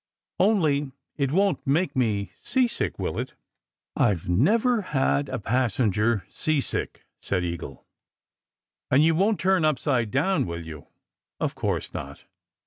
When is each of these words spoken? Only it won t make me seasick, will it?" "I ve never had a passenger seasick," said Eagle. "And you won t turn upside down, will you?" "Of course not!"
Only 0.39 0.93
it 1.15 1.31
won 1.31 1.57
t 1.57 1.61
make 1.67 1.95
me 1.95 2.31
seasick, 2.33 2.97
will 2.97 3.19
it?" 3.19 3.35
"I 4.07 4.11
ve 4.15 4.31
never 4.31 4.81
had 4.81 5.29
a 5.29 5.37
passenger 5.37 6.25
seasick," 6.27 7.05
said 7.21 7.43
Eagle. 7.45 7.85
"And 8.89 9.03
you 9.03 9.13
won 9.13 9.37
t 9.37 9.43
turn 9.43 9.63
upside 9.63 10.09
down, 10.09 10.47
will 10.47 10.65
you?" 10.65 10.87
"Of 11.39 11.53
course 11.53 11.93
not!" 11.93 12.25